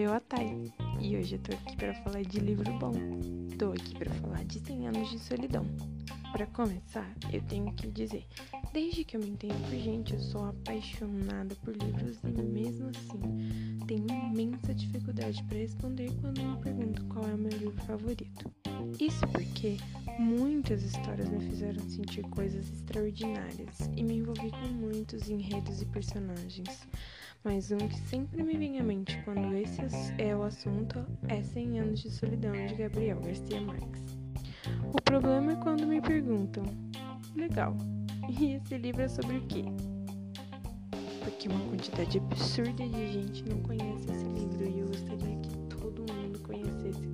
[0.00, 2.94] Eu, a Thay, e hoje eu tô aqui para falar de livro bom.
[3.58, 5.66] Tô aqui para falar de 100 anos de solidão.
[6.32, 8.24] Para começar, eu tenho que dizer,
[8.72, 13.84] desde que eu me entendo por gente, eu sou apaixonada por livros e mesmo assim
[13.86, 18.50] tenho imensa dificuldade para responder quando me perguntam qual é o meu livro favorito.
[18.98, 19.76] Isso porque
[20.18, 26.88] muitas histórias me fizeram sentir coisas extraordinárias e me envolvi com muitos enredos e personagens.
[27.42, 29.80] Mas um que sempre me vem à mente quando esse
[30.18, 34.02] é o assunto é 100 anos de solidão de Gabriel Garcia Marques.
[34.92, 36.62] O problema é quando me perguntam:
[37.34, 37.74] legal,
[38.28, 39.64] e esse livro é sobre o quê?
[41.24, 46.12] Porque uma quantidade absurda de gente não conhece esse livro e eu gostaria que todo
[46.12, 47.10] mundo conhecesse.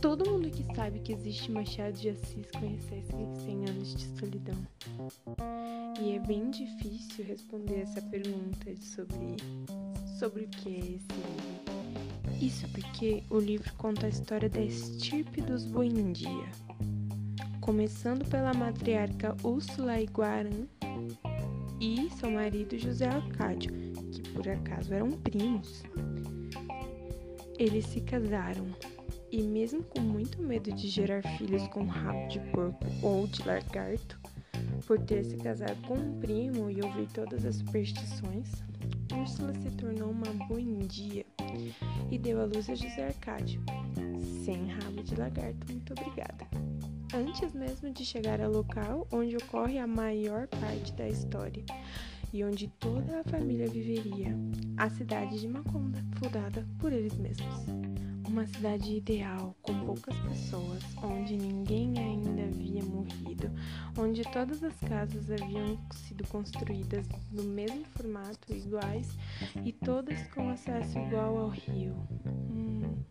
[0.00, 3.12] Todo mundo que sabe que existe Machado de Assis conhecesse
[3.44, 4.56] 100 anos de solidão.
[6.00, 9.36] E é bem difícil responder essa pergunta sobre,
[10.18, 12.38] sobre o que é esse livro.
[12.40, 16.46] Isso porque o livro conta a história da estirpe dos Buendia,
[17.60, 20.68] começando pela matriarca Úrsula Iguarã
[21.80, 23.72] e seu marido José Arcádio,
[24.12, 25.82] que por acaso eram primos.
[27.58, 28.66] Eles se casaram
[29.32, 34.27] e, mesmo com muito medo de gerar filhos com rabo de porco ou de lagarto,
[34.88, 38.50] por ter se casado com um primo e ouvir todas as superstições,
[39.12, 41.26] Úrsula se tornou uma buendia
[42.10, 43.60] e deu à luz a José Arcádio.
[44.46, 46.46] Sem rabo de lagarto, muito obrigada.
[47.14, 51.64] Antes mesmo de chegar ao local onde ocorre a maior parte da história
[52.32, 54.34] e onde toda a família viveria,
[54.78, 57.87] a cidade de Maconda, fundada por eles mesmos.
[58.38, 63.50] Uma cidade ideal, com poucas pessoas, onde ninguém ainda havia morrido,
[63.98, 69.08] onde todas as casas haviam sido construídas no mesmo formato, iguais,
[69.64, 71.96] e todas com acesso igual ao rio.
[72.48, 73.02] Hum,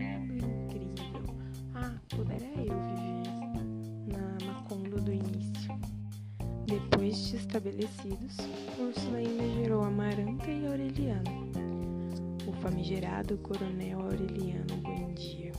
[0.00, 1.36] mundo incrível.
[1.76, 5.78] Ah, pudera eu viver na Macondo do início.
[6.66, 8.36] Depois de estabelecidos,
[8.80, 11.71] Úrsula ainda gerou Amaranta e Aureliano
[12.62, 15.50] famigerado Coronel Aureliano Buendia.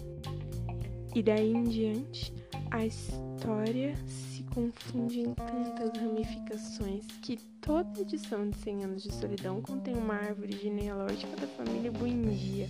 [1.14, 2.34] E daí em diante,
[2.72, 9.62] a história se confunde em tantas ramificações que toda edição de 100 anos de solidão
[9.62, 12.70] contém uma árvore genealógica da família Buendia.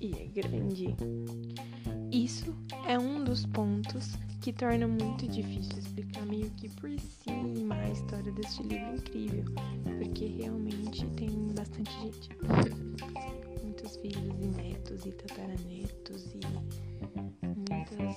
[0.00, 0.94] E é grande.
[2.10, 2.54] Isso
[2.86, 8.32] é um dos pontos que torna muito difícil explicar meio que por cima a história
[8.32, 9.44] deste livro incrível,
[9.98, 12.30] porque realmente tem bastante gente.
[14.00, 16.40] Filhos e netos e tataranetos e
[17.46, 18.16] muitas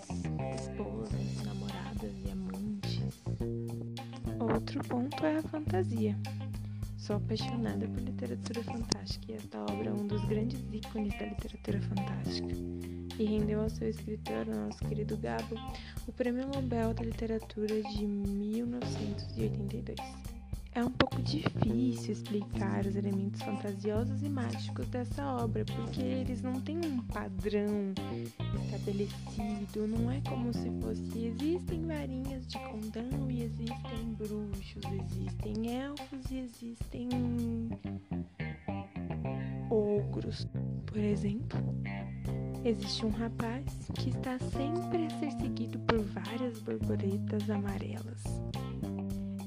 [0.61, 3.21] esposas, namoradas e amantes.
[4.39, 6.17] Outro ponto é a fantasia.
[6.97, 11.81] Sou apaixonada por literatura fantástica e esta obra é um dos grandes ícones da literatura
[11.81, 12.55] fantástica
[13.19, 15.55] e rendeu ao seu escritor, nosso querido Gabo,
[16.07, 20.32] o Prêmio Nobel da Literatura de 1982.
[20.75, 26.59] É um pouco difícil explicar os elementos fantasiosos e mágicos dessa obra, porque eles não
[26.61, 27.93] têm um padrão
[28.65, 36.31] estabelecido, não é como se fosse existem varinhas de condão e existem bruxos, existem elfos
[36.31, 37.09] e existem
[39.69, 40.47] ogros,
[40.87, 41.59] por exemplo.
[42.65, 43.65] Existe um rapaz
[43.99, 48.23] que está sempre a ser seguido por várias borboletas amarelas.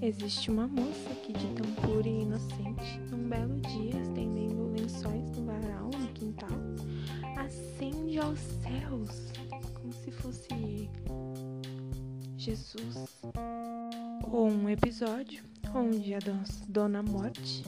[0.02, 5.46] Existe uma moça que, de tão pura e inocente, num belo dia, estendendo lençóis no
[5.46, 6.48] varal, no quintal,
[7.36, 9.32] acende aos céus,
[9.74, 10.90] como se fosse
[12.36, 13.22] Jesus.
[14.30, 15.42] Ou um episódio
[15.74, 16.18] onde a
[16.68, 17.64] Dona Morte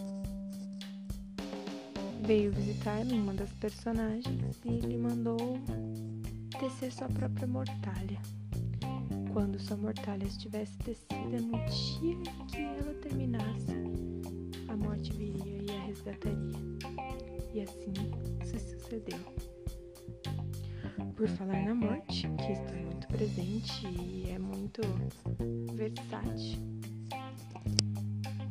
[2.23, 5.59] veio visitar uma das personagens e lhe mandou
[6.61, 8.21] tecer sua própria mortalha.
[9.39, 12.17] Quando sua mortalha estivesse tecida, no dia
[12.49, 13.73] que ela terminasse,
[14.67, 16.59] a morte viria e a resgataria.
[17.55, 17.93] E assim
[18.45, 19.21] se sucedeu.
[21.15, 24.81] Por falar na morte, que está muito presente e é muito
[25.73, 26.59] versátil.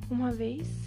[0.09, 0.85] Uma vez,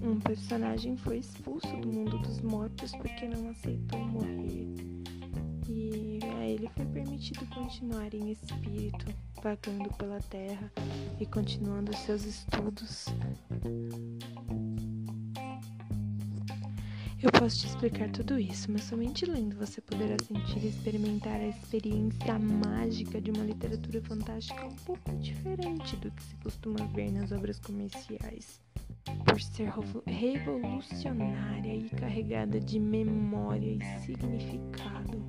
[0.00, 4.94] um personagem foi expulso do mundo dos mortos porque não aceitou morrer.
[5.68, 9.06] E a ele foi permitido continuar em espírito,
[9.44, 10.72] vagando pela terra
[11.20, 13.04] e continuando seus estudos.
[17.22, 21.46] Eu posso te explicar tudo isso, mas somente lendo você poderá sentir e experimentar a
[21.46, 27.30] experiência mágica de uma literatura fantástica um pouco diferente do que se costuma ver nas
[27.30, 28.62] obras comerciais.
[29.26, 29.70] por ser
[30.06, 35.22] revolucionária e carregada de memória e significado.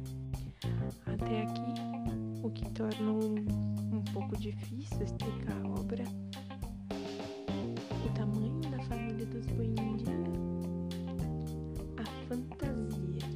[1.06, 1.74] Até aqui,
[2.44, 3.36] o que tornou
[4.16, 6.06] pouco difícil explicar a obra,
[8.06, 10.16] o tamanho da família dos Buendia,
[11.98, 13.28] a fantasia.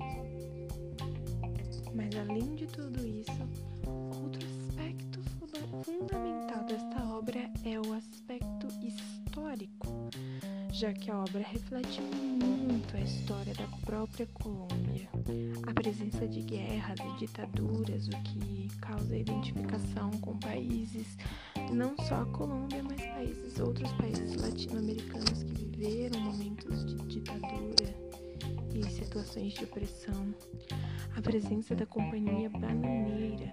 [1.94, 3.42] Mas além de tudo isso,
[3.86, 5.22] outro aspecto
[5.84, 10.10] fundamental desta obra é o aspecto histórico
[10.72, 15.10] já que a obra reflete muito a história da própria Colômbia,
[15.68, 18.40] a presença de guerras e ditaduras, o que
[19.10, 21.18] causa identificação com países,
[21.72, 27.96] não só a Colômbia, mas países, outros países latino-americanos que viveram momentos de ditadura
[28.74, 30.34] e situações de opressão,
[31.16, 33.52] a presença da companhia bananeira,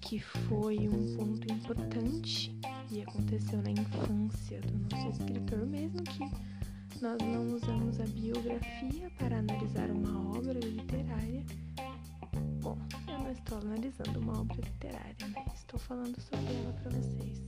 [0.00, 2.58] que foi um ponto importante
[2.90, 6.24] e aconteceu na infância do nosso escritor, mesmo que
[7.02, 11.44] nós não usamos a biografia para analisar uma obra literária.
[13.46, 15.44] Estou analisando uma obra literária, né?
[15.54, 17.44] Estou falando sobre ela para vocês.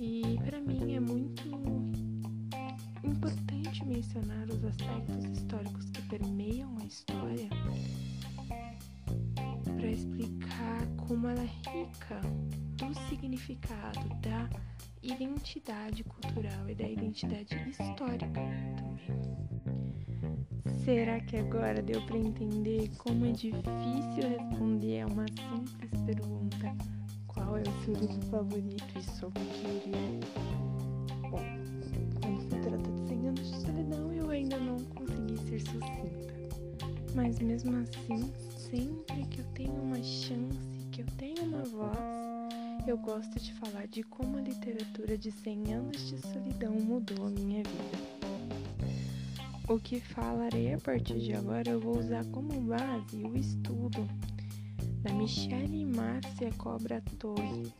[0.00, 1.44] E para mim é muito
[3.04, 7.48] importante mencionar os aspectos históricos que permeiam a história
[9.76, 12.20] para explicar como ela é rica
[12.74, 14.50] do significado da
[15.04, 19.55] identidade cultural e da identidade histórica também.
[20.86, 26.76] Será que agora deu para entender como é difícil responder a uma simples pergunta:
[27.26, 31.28] qual é o seu livro favorito e sobre o que ele é?
[31.28, 31.42] Bom,
[32.22, 36.86] quando se trata de 100 anos de solidão, eu ainda não consegui ser sucinta.
[37.16, 41.98] Mas mesmo assim, sempre que eu tenho uma chance, que eu tenho uma voz,
[42.86, 47.30] eu gosto de falar de como a literatura de 100 anos de solidão mudou a
[47.30, 48.15] minha vida.
[49.68, 54.06] O que falarei a partir de agora eu vou usar como base o estudo
[55.02, 57.72] da Michelle Márcia Cobra Torre,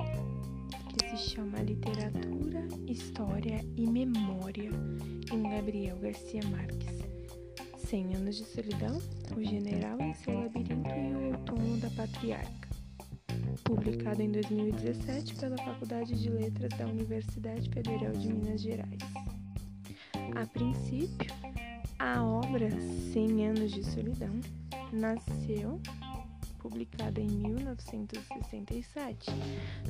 [0.88, 4.70] que se chama Literatura, História e Memória,
[5.32, 7.06] em Gabriel Garcia Marques.
[7.78, 9.00] 100 anos de solidão,
[9.36, 12.66] o general em seu labirinto e o outono da patriarca
[13.64, 18.98] publicado em 2017 pela Faculdade de Letras da Universidade Federal de Minas Gerais.
[20.34, 21.34] A princípio,
[22.06, 22.70] a obra
[23.12, 24.30] 100 Anos de Solidão
[24.92, 25.80] nasceu,
[26.60, 29.28] publicada em 1967,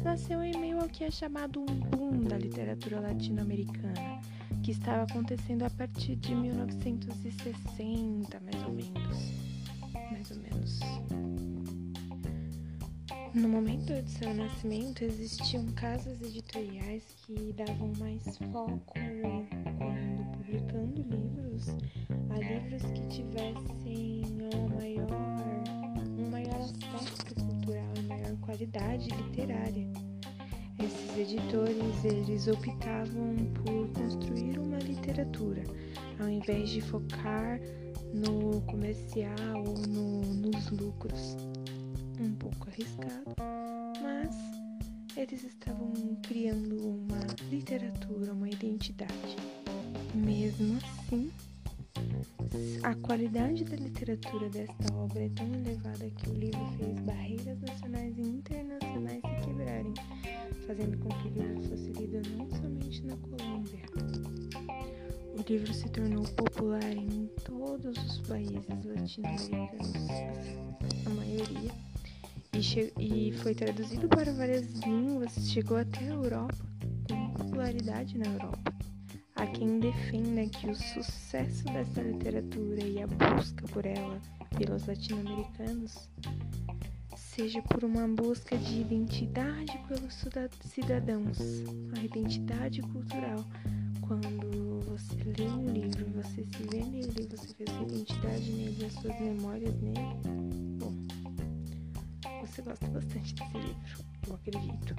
[0.02, 4.22] nasceu em meio ao que é chamado um boom da literatura latino-americana,
[4.62, 9.18] que estava acontecendo a partir de 1960, mais ou menos.
[10.10, 10.80] Mais ou menos.
[13.36, 18.94] No momento de seu nascimento, existiam casas editoriais que davam mais foco,
[19.76, 21.68] quando publicando livros,
[22.30, 25.10] a livros que tivessem uma maior,
[26.18, 29.86] um maior aspecto cultural e maior qualidade literária.
[30.82, 35.62] Esses editores, eles optavam por construir uma literatura,
[36.18, 37.60] ao invés de focar
[38.14, 41.36] no comercial ou no, nos lucros
[42.22, 43.34] um pouco arriscado,
[44.02, 44.34] mas
[45.16, 45.92] eles estavam
[46.22, 47.20] criando uma
[47.50, 49.36] literatura, uma identidade.
[50.14, 51.30] Mesmo assim,
[52.82, 58.16] a qualidade da literatura desta obra é tão elevada que o livro fez barreiras nacionais
[58.18, 59.94] e internacionais se quebrarem,
[60.66, 63.86] fazendo com que o livro fosse lido não somente na Colômbia.
[65.38, 69.92] O livro se tornou popular em todos os países latino-americanos,
[71.06, 71.85] a maioria
[72.56, 76.56] e, e foi traduzido para várias línguas, chegou até a Europa,
[77.08, 78.74] com popularidade na Europa.
[79.34, 84.18] Há quem defenda que o sucesso dessa literatura e a busca por ela
[84.56, 86.08] pelos latino-americanos
[87.14, 90.24] seja por uma busca de identidade pelos
[90.62, 91.38] cidadãos,
[91.98, 93.44] a identidade cultural.
[94.00, 98.92] Quando você lê um livro, você se vê nele, você vê sua identidade nele, as
[98.94, 100.16] suas memórias nele,
[102.56, 104.96] você gosta bastante desse livro, eu acredito.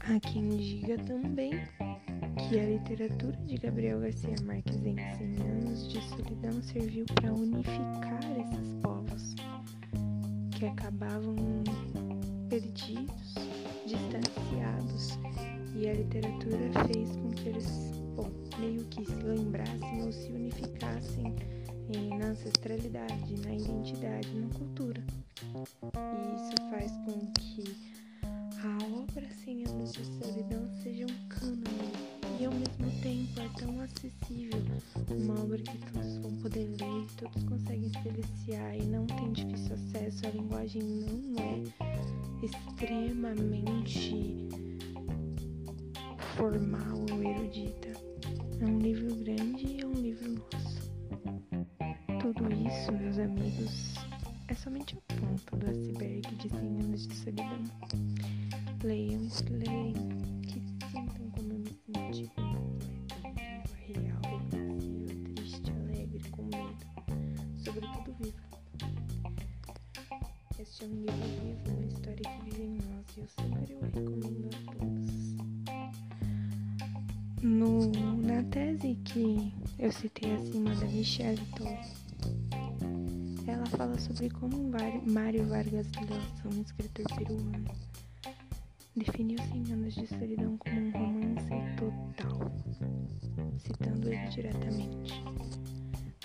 [0.00, 1.50] Há quem diga também
[2.36, 8.20] que a literatura de Gabriel Garcia Marques em 100 anos de solidão serviu para unificar
[8.38, 9.34] esses povos
[10.56, 11.34] que acabavam
[12.48, 13.34] perdidos,
[13.84, 15.18] distanciados,
[15.74, 21.34] e a literatura fez com que eles, bom, meio que se lembrassem ou se unificassem
[22.18, 25.02] na ancestralidade, na identidade, na cultura.
[25.94, 27.64] E isso faz com que
[28.62, 31.92] a obra 100 anos de solidão seja um cânone
[32.40, 32.78] e ao mesmo
[33.98, 34.62] acessível,
[35.10, 39.74] uma obra que todos vão poder ler, todos conseguem se deliciar e não tem difícil
[39.74, 40.26] acesso.
[40.26, 41.64] A linguagem não é
[42.44, 44.48] extremamente
[46.36, 47.88] formal ou erudita.
[48.60, 49.07] É um livro
[53.20, 53.94] amigos,
[54.46, 57.64] é somente a ponta do iceberg de 100 anos de solidão.
[58.84, 59.92] Leiam, leiam,
[60.42, 62.62] que sintam como eu me senti viva,
[63.86, 64.22] real,
[64.52, 66.86] reflexiva, triste, alegre, com medo,
[67.56, 68.48] sobretudo viva.
[70.60, 73.80] Este é um livro vivo, uma história que vive em nós e eu sempre o
[73.80, 75.18] recomendo a todos.
[77.42, 77.90] No,
[78.22, 81.78] na tese que eu citei acima da Michelle Toll,
[83.58, 84.70] ela fala sobre como
[85.10, 87.64] Mário Vargas Llosa, um escritor peruano,
[88.94, 92.52] definiu 100 anos de solidão como um romance total,
[93.58, 95.24] citando ele diretamente.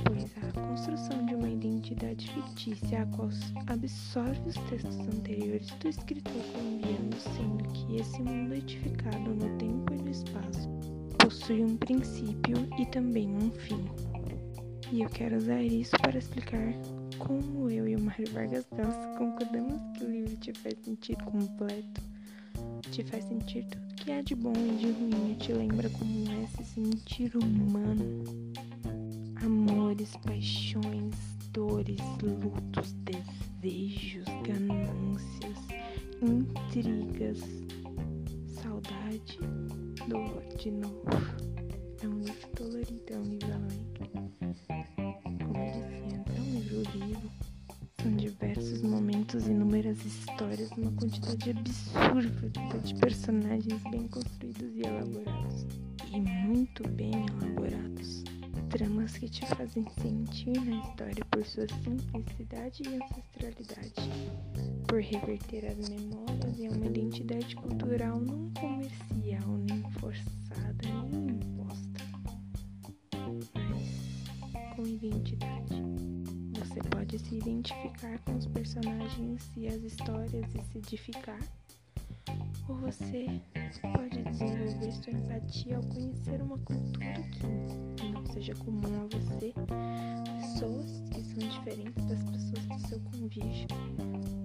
[0.05, 3.29] Pois a construção de uma identidade fictícia a qual
[3.65, 9.97] absorve os textos anteriores do escritor colombiano, sendo que esse mundo edificado no tempo e
[9.97, 10.69] no espaço
[11.17, 13.89] possui um princípio e também um fim.
[14.91, 16.73] E eu quero usar isso para explicar
[17.25, 22.01] como eu e o Mário Vargas Llosa concordamos que o livro te faz sentir completo,
[22.91, 26.29] te faz sentir tudo que há de bom e de ruim e te lembra como
[26.31, 28.23] é se sentir humano.
[29.41, 31.15] Amores, paixões,
[31.53, 35.59] dores, lutos, desejos, ganâncias,
[36.21, 37.39] intrigas,
[38.47, 39.39] saudade,
[40.09, 41.03] dor de novo.
[42.01, 43.43] É um livro dolorido, é um livro
[46.83, 52.49] São diversos momentos, inúmeras histórias, uma quantidade absurda
[52.83, 55.65] de personagens bem construídos e elaborados.
[56.11, 58.25] E muito bem elaborados.
[58.69, 64.09] Tramas que te fazem sentir na história por sua simplicidade e ancestralidade,
[64.85, 72.03] por reverter as memórias em uma identidade cultural não comercial, nem forçada, nem imposta,
[73.53, 76.12] mas com identidade.
[77.13, 81.39] Pode se identificar com os personagens e as histórias e se edificar.
[82.67, 83.27] Ou você
[83.83, 87.13] pode desenvolver sua empatia ao conhecer uma cultura
[87.97, 89.53] que não seja comum a você,
[90.41, 93.67] pessoas que são diferentes das pessoas do seu convívio,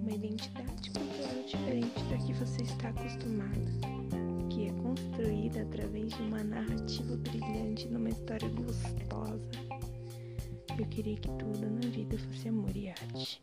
[0.03, 3.71] uma identidade cultural diferente da que você está acostumada,
[4.51, 9.78] que é construída através de uma narrativa brilhante numa história gostosa
[10.79, 13.39] eu queria que tudo na vida fosse amor e arte.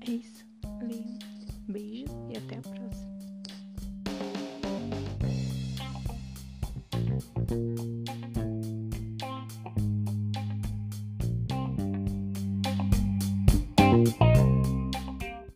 [0.00, 0.49] É isso.